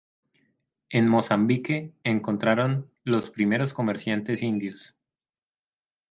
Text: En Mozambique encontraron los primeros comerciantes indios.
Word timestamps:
En 0.89 1.07
Mozambique 1.07 1.93
encontraron 2.03 2.89
los 3.03 3.29
primeros 3.29 3.71
comerciantes 3.71 4.41
indios. 4.41 4.95